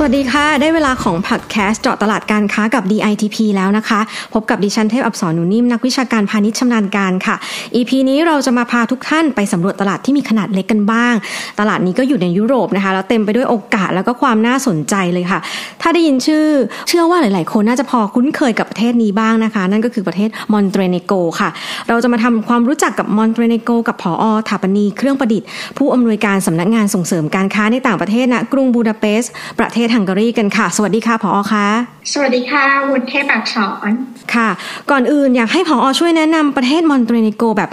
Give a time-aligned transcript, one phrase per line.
[0.00, 4.00] สวัสดีค่ะ ได้เวลาของพอดแคสต์เจาะตลาดการค้ากับ DITP แล้วนะคะ
[4.34, 7.36] พบกับดิฉันเทพอัปสรหนูนิ่ม นักวิชาการพาณิชย์ชำนาญการค่ะ
[7.74, 11.14] EP นี้เราจะมาพาทุกท่านไปสำรวจตลาดที่มีขนาดเล็กกันบ้าง
[11.60, 15.40] ตลาดนี้ก็อยู่ในยุโรปนะคะ แล้วเต็มไปด้วยโอกาสแล้วก็ความน่าสนใจเลยค่ะ
[15.82, 16.46] ถ้าได้ยินชื่อ
[16.88, 21.48] เชื่อว่าหลาย ๆ คนน่าจะพอคุ้นเคยกับประเทศนี้บ้างนะคะ นั่นก็คือประเทศมอนเตเนโกรค่ะ
[21.88, 31.66] เราจะมาทำความรู้จักกับมอนเตเนโกรกับผอถาปนีเครื่องประดิษฐ์ ผู้อำนวยการสำนักงานส่งเสริมการค้าในต่างประเทศณกรุงบูดาเปสต์ประเทศฮังการีกันค่ะ สวัสดีค่ะผอคะ
[32.12, 33.56] สวัสดีค่ะ คุณเทพอัปส
[33.88, 33.90] ร
[34.34, 34.48] ค่ะ
[34.90, 37.70] ก่อนอื่นอยากให้ผอช่วยแนะนำประเทศมอนเตเนโกรแบบ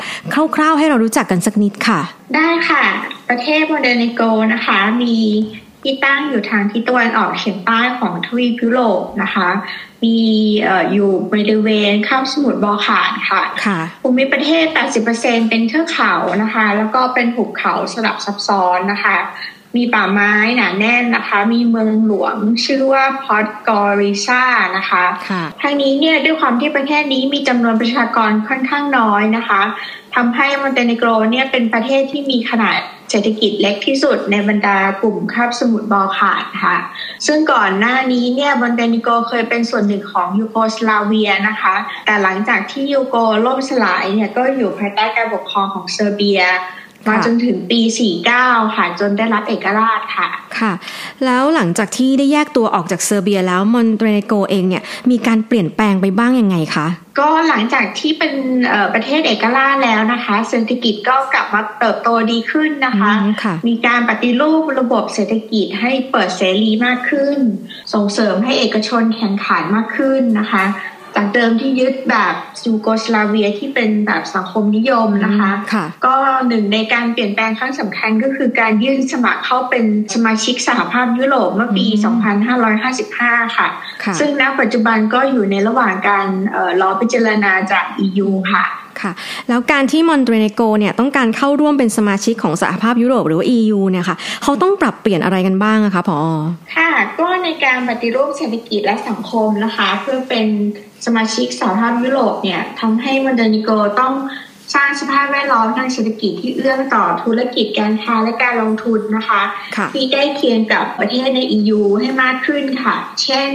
[0.56, 2.00] คร่าวๆ ให้เรารู้จักกันสักนิดค่ะ
[2.36, 2.84] ได้ค่ะ
[3.30, 4.22] ประเทศมอนเตเนโกร
[4.54, 5.16] นะคะ มี
[5.84, 9.48] ที่ตั้งอยู่ทางทิศตะวันออกเฉียงใต้ของทวีปยุโรปนะคะ
[10.04, 10.18] มี
[10.94, 14.66] อยู่บริเวณคาบสมุทรบอลข่านค่ะค่ะภูมิประเทศ
[15.08, 19.16] 80%เป็นเทือกเขานะคะ แล้วก็เป็นหุบเขาสลับซับซ้อนนะคะ
[19.76, 24.44] มีป่าไม้หนาแน่นนะคะ มีเมืองหลวงชื่อว่าพอดกอรีตซา
[24.78, 25.04] นะคะ
[25.62, 29.62] ทั้งนี้เนี่ยด้วยความที่ประเทศนี้มีจำนวนประชากรค่อนข้างน้อยนะคะ
[30.16, 32.80] ทำให้มอนเตเนโกรเนี่ยเป็นประเทศที่มีขนาด
[33.12, 36.78] เศรษฐกิจเล็กที่สุดในบรรดากลุ่มคาบสมุทรบอลข่านค่ะ
[37.28, 43.16] ซึ่งก่อนหน้านี้เนี่ยมอนเตเนโกรเคยเป็นส่วนหนึ่งของยูโกสลาเวียนะคะ แต่หลังจากที่ยูโก
[43.46, 46.42] ล่มสลายเนี่ยก็อยู่ภายใต้การปกครองของเซอร์เบีย
[47.08, 47.80] มาจนถึงปี
[48.28, 50.28] 49 ค่ะจนได้รับเอกราชค่ะ
[50.60, 50.74] ค่ะ
[51.26, 56.88] แล้วหลังจากที่ได้แยกตัวออกจากเซอร์เบียแล้วมอนเตเนโกเองเนี่ยมีการเปลี่ยนแปลงไปบ้างยังไงคะ
[57.20, 58.34] ก็หลังจากที่เป็น
[58.94, 63.12] ประเทศเอกราชแล้วนะคะ เศรษฐกิจก็กลับมาเติบโตดีขึ้นนะคะ
[63.44, 67.38] คะมีการปฏิรูประบบเศรษฐกิจให้เปิดเสรีมากขึ้น
[67.94, 70.66] ส่งเสริมให้เอกชนแข่งขันมากขึ้นนะคะ
[71.16, 72.34] จากเดิมที่ยึดแบบ
[72.66, 76.16] ยูโกสลาเวียที่เป็นแบบสังคมนิยมนะคะคะก็
[76.48, 81.86] หนึ่งในการเปลี่ยนแปลงครั้งสำคัญก็คือการยื่นสมัครเข้าเป็นสมาชิกสหภาพยุโรปเมื่อปี
[82.72, 83.68] 2555 ค่ะ
[84.20, 86.28] ซึ่งณปัจจุบันก็อยู่ในระหว่างการ
[86.82, 88.66] รอพิจารณาจาก EU ค่ะ
[89.02, 89.12] ค่ะ
[89.50, 96.20] แล้วการที่มอนเตเนโกรเนี่ยต้องการเข้าร่วมเป็นสมาชิกของสหภาพยุโรปหรือว่า EU เนี่ยค่ะเขาต้องปรับเปลี่ยนอะไรกันบ้างคะผอ
[96.76, 100.48] ค่ะก็ในการปฏิรูปเศรษฐกิจและสังคมนะคะ เพื่อเป็น
[101.06, 103.70] สมาชิกสหภาพยุโรปเนี่ยทำให้มอนเตเนโกร
[104.02, 104.14] ต้อง
[104.76, 109.42] สร้างสภาพแวดล้อมทางเศรษฐกิจที่เอื้อต่อธุรกิจการค้าและการลงทุนนะคะ
[109.78, 113.50] คะที่ใกล้เคียงกับประเทศใน EU ให้มากขึ้นค่ะ เช่น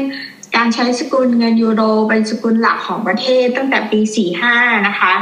[0.57, 4.01] การใช้สกุลเงินยูโรเป็นสกุลหลักของประเทศตั้งแต่ปี
[4.45, 5.15] 45 นะคะ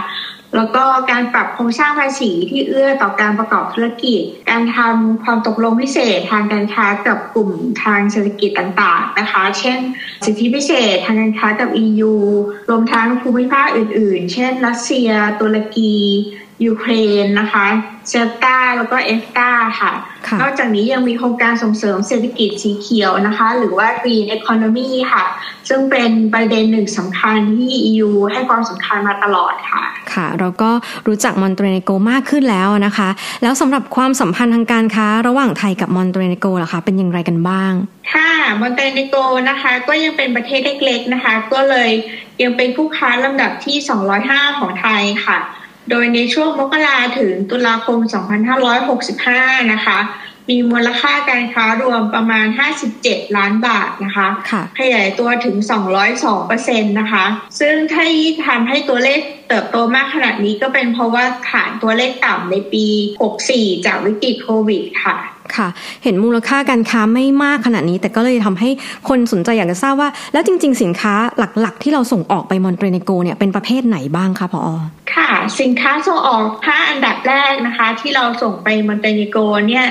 [0.56, 7.50] แล้วก็การปรับโครงสร้างภาษีที่เอื้อต่อการประกอบธุรกิจ การทำความตกลงพิเศษทางการค้ากับกลุ่ม
[7.83, 9.78] ทางเศรษฐกิจต่างๆนะคะ เช่น
[10.25, 12.15] สิทธิพิเศษทางการค้ากับ EU
[12.69, 15.09] รวมทั้งภูมิภาคอื่นๆ เช่น รัสเซีย
[15.41, 15.95] ตุรกี
[16.65, 16.93] ยูเคร
[17.25, 17.66] นนะคะ
[18.09, 19.50] เซลตาแล้วก็เอฟตา
[19.81, 19.93] ค่ะ
[20.43, 25.25] นอกจากนี้ยังมีโครงการส่งเสริมเศรษฐกิจสีเขียวนะคะ หรือว่า Green Economy ค่ะ
[25.69, 30.71] ซึ่งเป็นประเด็นหนึ่งสำคัญที่ EU ให้ความสำคัญมาตลอดค่ะ ค่ะ เราก็
[31.06, 33.09] รู้จักมอนเตเนโกมากขึ้นแล้วนะคะ
[33.43, 37.72] แล้วสำหรับความสัมพันธ์ทางการค้า ระหว่างไทยกับมอนเตเนโกล่ะคะเป็นอย่างไรกันบ้าง
[38.15, 39.16] ค่ะมอนเตเนโก
[39.50, 41.91] นะคะ ก็ยังเป็นประเทศเล็กๆนะคะ ก็เลย
[42.43, 43.77] ยังเป็นผู้ค้าลำดับที่
[44.19, 45.39] 205 ของไทยค่ะ
[45.91, 47.99] โดยในช่วงมกราถึงตุลาคม
[48.84, 49.99] 2565 นะคะ
[50.50, 52.47] มีมูลค่าการค้ารวมประมาณ
[52.91, 55.56] 57 ล้านบาทนะคะคะขยายตัวถึง
[56.03, 57.25] 202เปอร์เซ็นต์นะคะ
[57.60, 58.04] ซึ่งถ้า
[58.47, 62.86] ทำให้ตัวเลขเติบโตมากขนาดนี้ก็เป็นเพราะว่าฐานตัวเลขต่ำในปี
[63.34, 65.16] 64 จากวิกฤตโควิดค่ะ
[65.56, 65.69] ค่ะ
[66.04, 68.70] เห็นมูลค่าการค้าไม่มากขนาดนี้ แต่ก็เลยทำให้
[69.09, 71.15] คนสนใจอยากจะทราบว่า แล้วจริง ๆ สินค้า
[71.60, 74.62] หลักๆ ที่เราส่งออกไปมอนเตเนโกเนี่ยเป็นประเภทไหนบ้างคะผอ.
[75.15, 75.30] ค่ะ
[75.60, 79.36] สินค้าส่งออกถ้าอันดับแรกนะคะ ที่เราส่งไปมอนเตเนโก
[79.68, 79.86] เนี่ย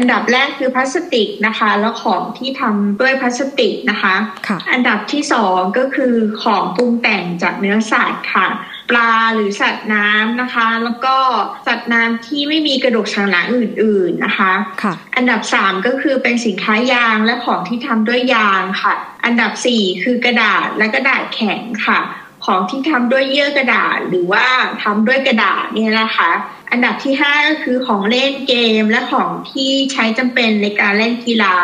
[0.00, 4.14] อันดับแรกคือพลาสติกนะคะ แล้วของที่ทำด้วยพลาสติกนะคะ
[4.46, 8.48] คะอันดับที่สองก็คือของปรุงแต่งจากเนื้อสัตว์ค่ะ
[8.90, 11.16] ปลาหรือสัตว์น้ำนะคะ แล้วก็
[11.66, 14.52] สัตว์น้ำที่ไม่มีกระดูกสันหลังอื่น ๆนะคะ
[14.82, 18.94] ค่ะอันดับสามก็คือเป็นสินค้ายางและของที่ทำด้วยยางค่ะ
[19.24, 22.00] อันดับสี่คือกระดาษและกระดาษแข็งค่ะ
[22.50, 24.46] ของที่ทำด้วยเยื่อกระดาษ หรือว่า
[24.82, 26.30] ทำด้วยกระดาษเนี่ยนะคะ
[26.70, 31.56] อันดับที่ห้าก็คือของเล่นเกมและของที่ใช้จำเป็นในการเล่นกีฬา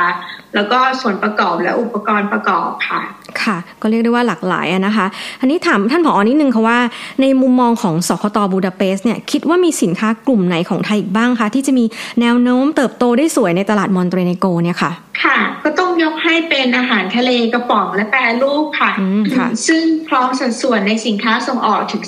[0.54, 3.02] แล้วก็ส่วนประกอบและอุปกรณ์ประกอบค่ะ
[3.44, 5.06] ค่ะ ก็เรียกได้ว่าหลากหลายนะคะ
[5.40, 6.78] อันนี้ถามท่านผอ.นิดนึงค่ะว่า
[7.20, 11.84] ในมุมมองของสคตบูดาเปสต์เนี่ยคิดว่ามีสินค้ากลุ่มไหนของไทยอีกบ้างคะที่จะมี
[12.20, 14.92] แนวโน้มเติบโตได้สวยในตลาดมอนเตเนโกเนี่ยค่ะ
[15.24, 22.02] ค่ะ ก็ต้องยกให้เป็นอาหารทะเลกระป๋องและแปรรูปค่ะอืมค่ะซึ่งครองสัดส่วนในสินค้าส่งออกถึง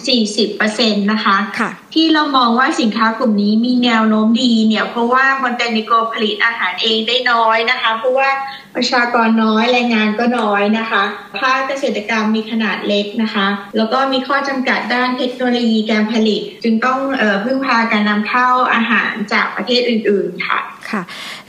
[0.49, 8.29] 40%นะคะค่ะที่เรามองว่าสินค้ากลุ่มนี้มีแนวโน้มดีเนี่ยเพราะว่ามอนเตเนโกรผลิตอาหารเองได้น้อยนะคะ เพราะว่า
[8.79, 11.05] ประชากรน้อยแรงงานก็น้อยนะคะ
[11.41, 13.47] ภาคเกษตรกรรมมีขนาดเล็กนะคะ
[13.77, 20.59] แล้วก็มีข้อจำกัดด้านเทคโนโลยีการผลิต จึงต้องเออพึ่งพาการนำเข้าอาหารจากประเทศอื่น ๆ ค่ะ
[20.91, 21.03] ค่ะ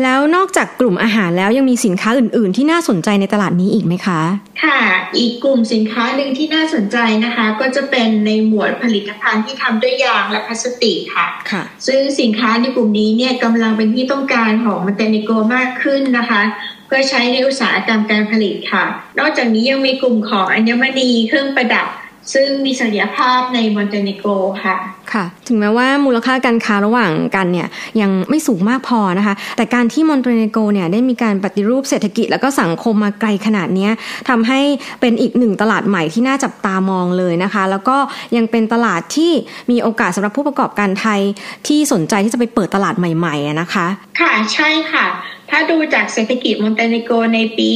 [0.04, 4.22] แล้วนอกจากกลุ่มอาหารแล้วยังมีสินค้าอื่น ๆ ที่น่าสนใจในตลาดนี้อีกไหมคะ
[4.64, 4.80] ค่ะ
[5.18, 16.42] อีกกลุ่มสินค้าหนึ่งที่น่าสนใจนะคะ ก็จะเป็นในหมวดผลิตภัณฑ์ที่ทำด้วยยางและพลาสติกค่ะค่ะ ซึ่งสินค้าในกลุ่มนี้เนี่ยกำลังเป็นที่ต้องการของมันเตนิโกมากขึ้นนะคะ
[16.90, 18.84] เพื่อใช้ในอุตสาหกรรมการผลิตค่ะ
[19.20, 21.88] นอกจากนี้ยังมีกลุ่มของอัญมณีเครื่องประดับ
[22.34, 24.30] ซึ่งมีศักยภาพในมอนเตเนโกร
[24.64, 24.76] ค่ะ
[25.14, 27.68] ค่ะ ถึงแม้ว่ามูลค่าการค้าระหว่างกันเนี่ย
[28.02, 33.92] ยังไม่สูงมากพอนะคะ แต่การที่มอนเตเนโกรเนี่ยได้มีการปฏิรูปเศรษฐกิจแล้วก็สังคมมาไกลขนาดเนี้ย
[34.30, 34.60] ทำให้
[35.02, 37.98] เป็นอีกหนึ่งตลาดใหม่ที่น่าจับตามองเลยนะคะ แล้วก็
[38.36, 39.32] ยังเป็นตลาดที่
[39.72, 41.22] มีโอกาสสำหรับผู้ประกอบการไทย
[41.68, 43.88] ที่สนใจที่จะไปเปิดตลาดใหม่ๆอะนะคะ
[44.20, 45.06] ค่ะ ใช่ค่ะ
[45.50, 47.72] ถ้าดูจากเศรษฐกิจมอนเตเนโกรในปี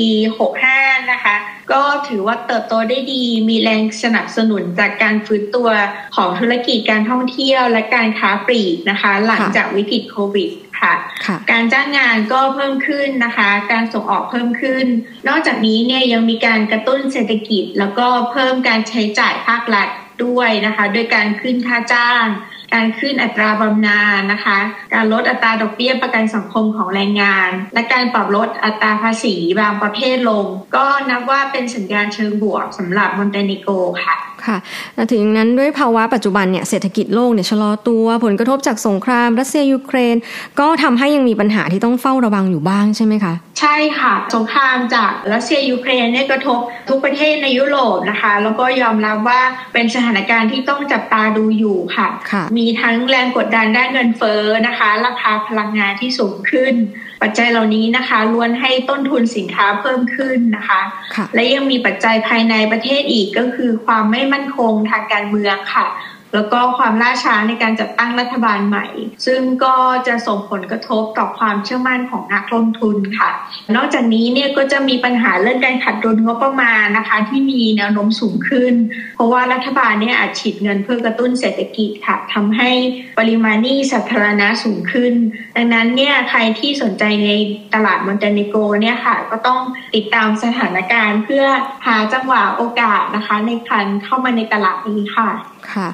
[0.54, 1.36] 65 นะคะ
[1.72, 5.70] ก็ถือว่าเติบโตได้ดี มีแรงสนับสนุนจากการฟื้นตัว
[6.16, 10.50] ของธุรกิจการท่องเที่ยวและการค้าปลีกนะคะ หลังจากวิกฤตโควิด
[10.80, 10.94] ค่ะ
[11.26, 14.86] ค่ะการจ้างงานก็เพิ่มขึ้นนะคะ การส่งออกเพิ่มขึ้น
[15.28, 19.90] นอกจากนี้เนี่ยยังมีการกระตุ้นเศรษฐกิจ แล้วก็เพิ่มการใช้จ่ายภาครัฐ
[20.26, 22.26] ด้วยนะคะ โดยการขึ้นค่าจ้าง
[22.74, 24.58] การขึ้นอัตราบำนาญนะคะ
[24.94, 33.70] การลดอัตราดอกเบี้ยประกันสังคมของแรงงาน และการปรับลดอัตราภาษีบางประเภทลง ก็นับว่าเป็นสัญญาณเชิงบวกสำหรับมอนเตเนโก
[34.04, 34.16] ค่ะ
[34.46, 34.58] ค่ะ
[34.96, 40.16] และถึงนั้นด้วยภาวะปัจจุบันเนี่ยเศรษฐกิจโลกเนี่ยชะลอตัวผลกระทบจากสงครามรัสเซียยูเครน
[40.60, 46.60] ก็ทำให้ยังมีปัญหาที่ต้องเฝ้าระวังอยู่บ้างใช่ไหมคะใช่ค่ะสงครามจากรัสเซียยูเครนเนี่ยกระทบ
[46.90, 49.42] ทุกประเทศในยุโรปนะคะ แล้วก็ยอมรับว่า
[49.74, 56.74] เป็นสถานการณ์ที่ต้องจับตาดูอยู่ค่ะค่ะมีทั้งแรงกดดันด้านเงินเฟ้อนะคะ ราคาพลังงานที่สูงขึ้น
[57.22, 60.82] ปัจจัยเหล่านี้นะคะล้วนให้ต้นทุนสินค้าเพิ่มขึ้นนะคะ
[61.16, 65.88] ค่ะและยังมีปัจจัยภายในประเทศอีกก็คือความไม่มั่นคงทางการเมืองค่ะ
[66.34, 68.86] แล้วก็ความล่าช้าในการจัดตั้งรัฐบาลใหม่
[69.26, 69.76] ซึ่งก็
[70.08, 73.30] จะส่งผลกระทบต่อความเชื่อมั่นของนักลงทุนค่ะ
[73.76, 78.74] นอกจากนี้เนี่ยก็จะมีปัญหาเรื่องการขาดดุลงบประมาณนะคะ ที่มีแนวโน้มสูงขึ้น
[79.16, 82.72] เพราะว่ารัฐบาลเนี่ยอาจฉีดเงินเพื่อกระตุ้นเศรษฐกิจค่ะทำให้
[83.20, 85.14] ปริมาณหนี้สาธารณะสูงขึ้น
[85.56, 87.30] ดังนั้นเนี่ยใครที่สนใจใน
[87.74, 89.60] ตลาดมอนเตเนโกรเนี่ยค่ะ ก็ต้อง
[89.96, 91.46] ติดตามสถานการณ์ เพื่อ
[91.88, 95.30] หาจังหวะโอกาสนะคะ ในการเข้ามาในตลาดนี้ค่ะ
[95.74, 95.88] ค่ะ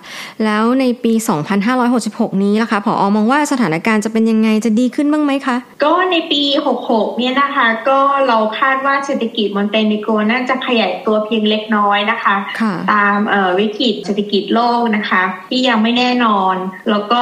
[0.44, 1.13] แล้วในปี
[1.77, 6.42] 2566 นี้ล่ะคะผออมองว่าสถานการณ์จะเป็นยังไงจะดีขึ้นบ้างไหมคะ ก็ในปี
[6.81, 16.56] 66 เนี่ยนะคะ ก็เราคาดว่าเศรษฐกิจมอนเตเนโกรน่าจะขยายตัวเพียงเล็กน้อยนะคะค่ะตามเอ่อวิกฤตเศรษฐกิจโลกนะคะ ที่ยังไม่แน่นอน
[16.89, 17.21] แล้วก็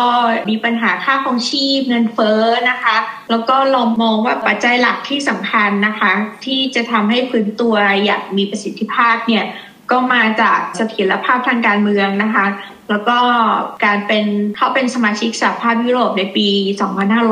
[0.50, 2.96] มีปัญหาค่าครองชีพเงินเฟ้อนะคะ
[3.32, 6.12] แล้วก็เรามองว่าปัจจัยหลักที่สำคัญนะคะ
[6.46, 7.74] ที่จะทำให้ฟื้นตัว
[8.04, 9.46] อย่างมีประสิทธิภาพเนี่ย
[9.92, 12.46] ก็มาจากเสถียรภาพทางการเมืองนะคะ
[12.90, 13.18] แล้วก็
[13.86, 14.26] การเป็น
[14.56, 16.48] เข้าเป็นสมาชิกสหภาพยุโรปในปี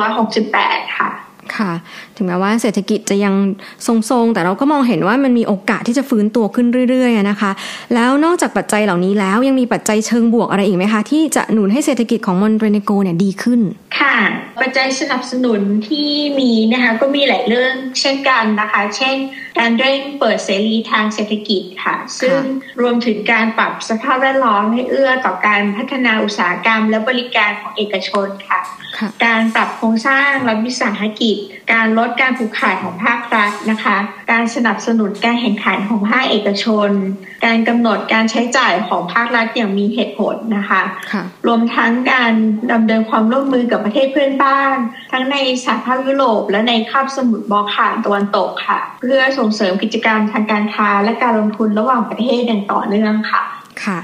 [0.08, 1.10] 2568 ค่ะ
[1.58, 1.72] ค่ะ
[2.16, 3.34] ถึงแม้ว่าเศรษฐกิจจะยัง
[3.88, 7.52] ทรงๆ แต่เราก็มองเห็นว่ามันมีโอกาสที่จะฟื้นตัวขึ้นเรื่อยๆอะนะคะ
[7.94, 13.62] แล้วนอกจากปัจจัยเหล่านี้แล้วยังมีปัจจัยเชิงบวกอะไรอีกไหมคะ ที่จะหนุนให้เศรษฐกิจของมอนเตเนโกเนี่ยดีขึ้น
[14.00, 14.16] ค่ะ
[14.62, 16.10] ปัจจัยสนับสนุนที่
[16.40, 19.16] มีนะคะก็มีหลายเรื่องเช่นกันนะคะ เช่น
[19.58, 22.40] การเร่งเปิดเสรีทางเศรษฐกิจค่ะ ซึ่ง
[22.82, 28.60] รวมถึงการปรับสภาพแวดล้อมให้เอื้อต่อการพัฒนาอุตสาหกรรมและบริการของเอกชนค่ะ
[28.98, 31.38] ค่ะการปรับโครงสร้างรัฐวิสาหกิจ
[31.74, 33.98] การลดการผูกขาดของภาครัฐนะคะ
[34.32, 36.90] การสนับสนุนการแข่งขันของภาคเอกชน
[37.46, 40.82] การกำหนดการใช้จ่ายของภาครัฐอย่างมีเหตุผลนะคะ
[41.12, 42.34] ค่ะรวมทั้งการ
[42.72, 44.78] ดำเนินความร่วมมือกับประเทศเพื่อนบ้าน
[45.12, 53.44] ทั้งในสหภาพยุโรป และในคาบสมุทรบอลข่านตะวันตกค่ะ เพื่อส่งเสริมกิจกรรมทางการค้าและการลงทุนระหว่างประเทศอย่างต่อเนื่องค่ะ
[53.84, 54.00] ค่ะ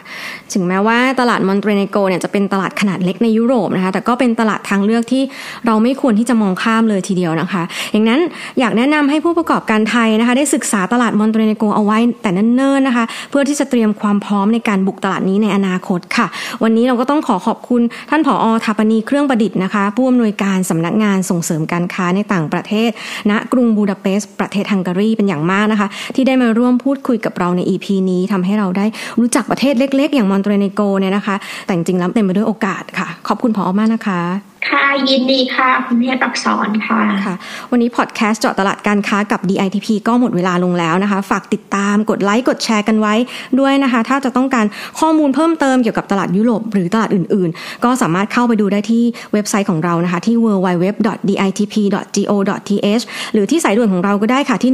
[0.54, 5.24] ถึงแม้ว่าตลาดมอนเตเนโกเนี่ยจะเป็นตลาดขนาดเล็กในยุโรปนะคะ แต่ก็เป็นตลาดทางเลือกที่
[5.66, 8.20] เราไม่ควรที่จะมองข้ามเลยทีเดียวนะคะ อย่างนั้น
[8.60, 16.28] อยากแนะนำให้ผู้ประกอบการไทยนะคะ ได้ศึกษาตลาดมอนเตเนโกเอาไว้แต่เนิ่นๆนะคะ เพื่อที่จะเตรียมความพร้อมในการบุกตลาดนี้ในอนาคตค่ะ
[16.64, 22.90] วันนี้เราก็ต้องขอขอบคุณท่านผอทาปนีเครื่องประดิษฐ์นะคะ ผู้อำนวยการสำนักงานส่งเสริมการค้าในต่างประเทศ
[23.30, 28.86] ณกรุงบูดาเปสต์ประเทศฮังการีเป็นอย่างมากนะคะ ที่ได้มาร่วมพูดคุยกับเราใน EP นี้ทำให้เราได้
[29.20, 37.36] รู้จักประเทศประเทศเล็ก ๆ อย่างมอนเตเนโกเนี่ยนะคะ แต่จริงๆแล้วเต็มไปด้วยโอกาสค่ะ ขอบคุณผอ.มากนะคะ ค่ะยินดีค่ะ คุณเทพอักษรค่ะค่ะ
[37.72, 43.14] วันนี้พอดแคสต์เจาะตลาดการค้ากับ DITP ก็หมดเวลาลงแล้วนะคะ ฝากติดตามกดไลค์กดแชร์กันไว้
[43.60, 44.66] ด้วยนะคะ ถ้าจะต้องการ
[45.00, 49.04] ข้อมูลเพิ่มเติมเกี่ยวกับตลาดยุโรปหรือตลาดอื่นๆ ก็สามารถเข้าไปดูได้ที่
[49.34, 53.04] เว็บไซต์ของเรานะคะ ที่ www.ditp.go.th
[53.34, 54.72] หรือที่สายด่วนของเราก็ได้ค่ะที่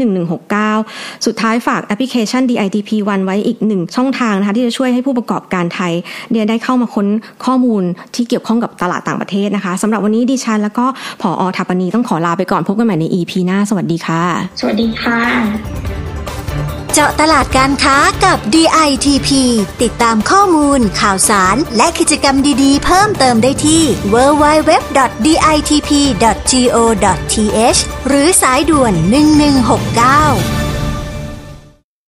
[0.61, 5.93] 1169 สุดท้ายฝากแอปพลิเคชัน DITP One ไว้อีกหนึ่งช่องทางนะคะที่จะช่วยให้ผู้ประกอบการไทย
[6.31, 7.07] เนี่ยได้เข้ามาค้น
[7.45, 7.83] ข้อมูล
[8.15, 10.85] ที่เกี่ยวข้องกับตลาดต่างประเทศนะคะสำหรับวันนี้ดิฉันแล้วก็
[11.21, 14.23] ผออทัปนีต้องขอลาไปก่อนพบกันใหม่ใน EP หน้า สวัสดีค่ะ
[14.59, 15.19] สวัสดีค่ะ
[16.93, 19.29] เจาะตลาดการค้ากับ DITP
[19.81, 24.99] ติดตามข้อมูล ข่าวสาร และกิจกรรมดีๆ เพิ่มเติมได้ที่ www.ditp.go.th
[28.07, 28.93] หรือสายด่วน
[30.63, 30.66] 1169